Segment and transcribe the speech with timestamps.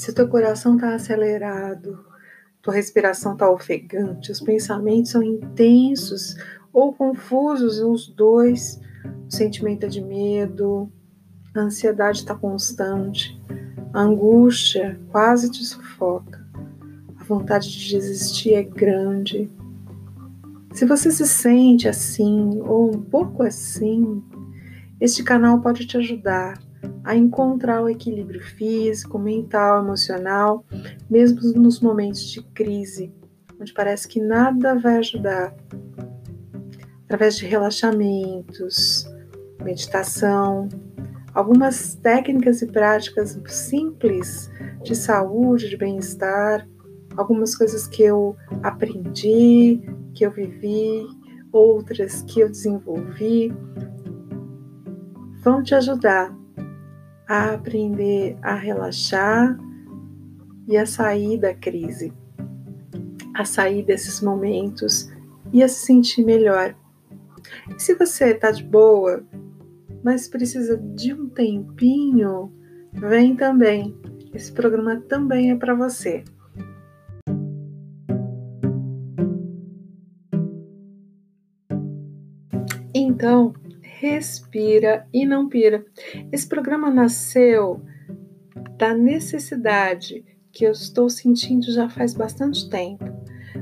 [0.00, 2.06] Se teu coração está acelerado,
[2.62, 6.36] tua respiração está ofegante, os pensamentos são intensos
[6.72, 8.80] ou confusos, os dois,
[9.26, 10.90] o sentimento é de medo,
[11.54, 13.38] a ansiedade está constante,
[13.92, 16.48] a angústia quase te sufoca,
[17.18, 19.50] a vontade de desistir é grande.
[20.72, 24.24] Se você se sente assim ou um pouco assim,
[24.98, 26.58] este canal pode te ajudar
[27.04, 30.64] a encontrar o equilíbrio físico, mental, emocional,
[31.08, 33.12] mesmo nos momentos de crise,
[33.60, 35.54] onde parece que nada vai ajudar.
[37.04, 39.04] Através de relaxamentos,
[39.62, 40.68] meditação,
[41.34, 44.50] algumas técnicas e práticas simples
[44.82, 46.66] de saúde, de bem-estar,
[47.16, 49.80] algumas coisas que eu aprendi,
[50.14, 51.06] que eu vivi,
[51.52, 53.52] outras que eu desenvolvi,
[55.42, 56.39] vão te ajudar
[57.30, 59.56] a aprender a relaxar
[60.66, 62.12] e a sair da crise,
[63.32, 65.08] a sair desses momentos
[65.52, 66.74] e a se sentir melhor.
[67.68, 69.24] E se você está de boa,
[70.02, 72.52] mas precisa de um tempinho,
[72.92, 73.96] vem também.
[74.34, 76.24] Esse programa também é para você.
[82.92, 83.54] Então,
[84.00, 85.84] respira e não pira.
[86.32, 87.82] Esse programa nasceu
[88.78, 93.04] da necessidade que eu estou sentindo já faz bastante tempo.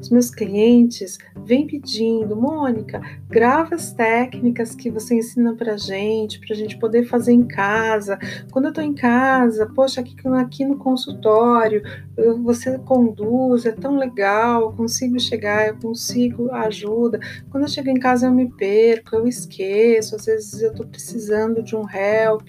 [0.00, 6.54] Os meus clientes vêm pedindo, Mônica, grava as técnicas que você ensina pra gente, pra
[6.54, 8.18] gente poder fazer em casa.
[8.50, 11.82] Quando eu tô em casa, poxa, aqui, aqui no consultório,
[12.42, 17.20] você conduz, é tão legal, eu consigo chegar, eu consigo ajuda.
[17.50, 21.62] Quando eu chego em casa, eu me perco, eu esqueço, às vezes eu tô precisando
[21.62, 22.48] de um help.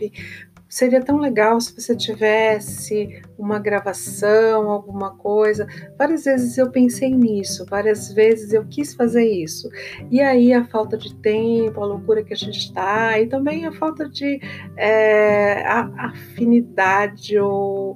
[0.76, 5.66] Seria tão legal se você tivesse uma gravação, alguma coisa.
[5.98, 9.70] Várias vezes eu pensei nisso, várias vezes eu quis fazer isso.
[10.12, 13.72] E aí a falta de tempo, a loucura que a gente está, e também a
[13.72, 14.38] falta de
[14.76, 17.96] é, afinidade ou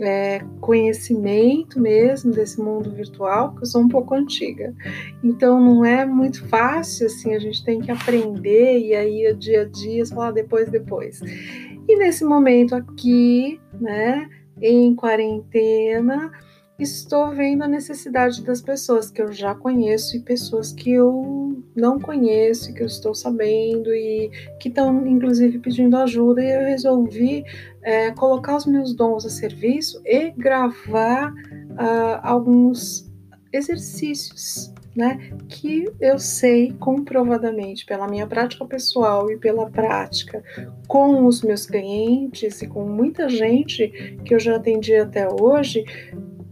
[0.00, 4.74] é, conhecimento mesmo desse mundo virtual, porque eu sou um pouco antiga.
[5.22, 9.62] Então não é muito fácil assim, a gente tem que aprender e aí o dia
[9.62, 11.20] a dia falar depois, depois.
[11.88, 14.28] E nesse momento aqui, né,
[14.60, 16.32] em quarentena,
[16.78, 21.98] estou vendo a necessidade das pessoas que eu já conheço e pessoas que eu não
[21.98, 24.30] conheço, que eu estou sabendo e
[24.60, 26.42] que estão inclusive pedindo ajuda.
[26.42, 27.44] E eu resolvi
[27.82, 33.10] é, colocar os meus dons a serviço e gravar uh, alguns
[33.52, 40.42] exercícios né, que eu sei comprovadamente pela minha prática pessoal e pela prática
[40.88, 45.84] com os meus clientes e com muita gente que eu já atendi até hoje,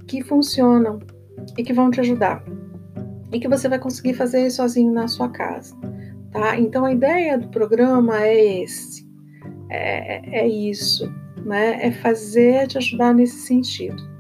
[0.06, 1.00] que funcionam
[1.56, 2.44] e que vão te ajudar.
[3.32, 5.75] E que você vai conseguir fazer sozinho na sua casa,
[6.31, 6.59] tá?
[6.59, 9.09] Então a ideia do programa é esse,
[9.71, 11.11] é, é isso,
[11.44, 11.78] né?
[11.84, 14.13] É fazer te ajudar nesse sentido.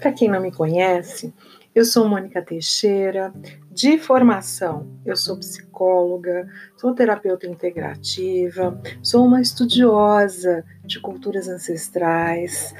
[0.00, 1.32] Para quem não me conhece,
[1.74, 3.32] eu sou Mônica Teixeira,
[3.70, 12.74] de formação, eu sou psicóloga, sou terapeuta integrativa, sou uma estudiosa de culturas ancestrais.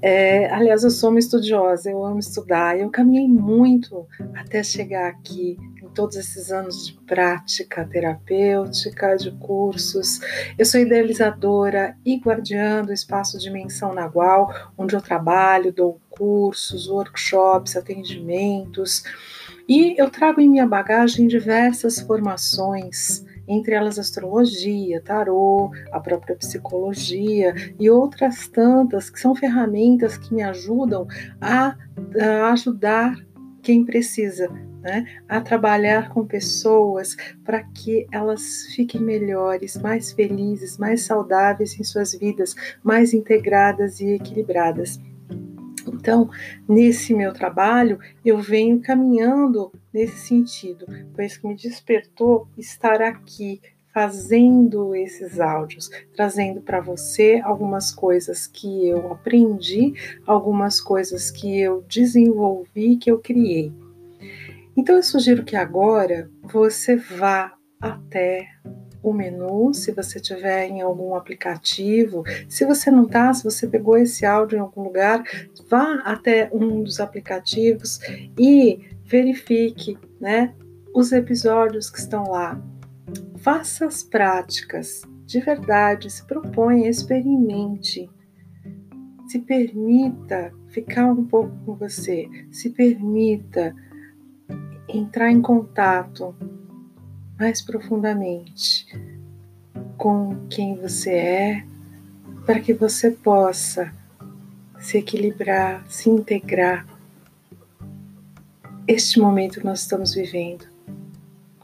[0.00, 5.58] É, aliás, eu sou uma estudiosa, eu amo estudar, eu caminhei muito até chegar aqui
[5.94, 10.20] todos esses anos de prática terapêutica, de cursos.
[10.56, 17.76] Eu sou idealizadora e guardiã do espaço Dimensão Nagual, onde eu trabalho, dou cursos, workshops,
[17.76, 19.02] atendimentos.
[19.68, 27.54] E eu trago em minha bagagem diversas formações, entre elas astrologia, tarô, a própria psicologia
[27.78, 31.06] e outras tantas que são ferramentas que me ajudam
[31.40, 31.76] a,
[32.20, 33.14] a ajudar
[33.62, 34.48] quem precisa
[34.82, 41.84] né, a trabalhar com pessoas para que elas fiquem melhores, mais felizes, mais saudáveis em
[41.84, 44.98] suas vidas, mais integradas e equilibradas.
[46.00, 46.30] Então,
[46.66, 53.60] nesse meu trabalho, eu venho caminhando nesse sentido, pois que me despertou estar aqui
[53.92, 59.92] fazendo esses áudios, trazendo para você algumas coisas que eu aprendi,
[60.26, 63.70] algumas coisas que eu desenvolvi, que eu criei.
[64.74, 68.48] Então eu sugiro que agora você vá até
[69.02, 72.22] o menu, se você tiver em algum aplicativo.
[72.48, 75.22] Se você não está, se você pegou esse áudio em algum lugar,
[75.68, 77.98] vá até um dos aplicativos
[78.38, 80.54] e verifique, né,
[80.94, 82.60] os episódios que estão lá.
[83.38, 88.08] Faça as práticas, de verdade, se proponha, experimente.
[89.28, 93.74] Se permita ficar um pouco com você, se permita
[94.88, 96.34] entrar em contato
[97.40, 98.86] mais profundamente
[99.96, 101.66] com quem você é,
[102.44, 103.90] para que você possa
[104.78, 106.86] se equilibrar, se integrar.
[108.86, 110.66] Este momento que nós estamos vivendo,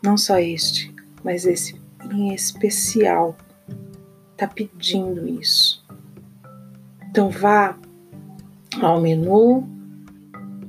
[0.03, 1.79] não só este, mas esse
[2.11, 3.37] em especial,
[4.33, 5.85] está pedindo isso.
[7.11, 7.79] Então vá
[8.81, 9.69] ao menu,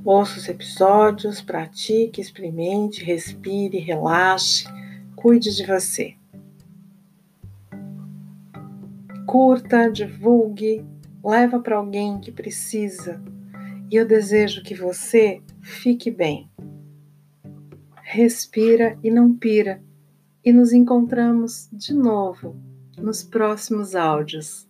[0.04, 4.66] ouça os episódios, pratique, experimente, respire, relaxe,
[5.20, 6.14] cuide de você.
[9.26, 10.86] Curta, divulgue,
[11.24, 13.20] leva para alguém que precisa.
[13.90, 16.48] E eu desejo que você fique bem.
[18.00, 19.82] Respira e não pira.
[20.44, 22.56] E nos encontramos de novo
[22.96, 24.68] nos próximos áudios.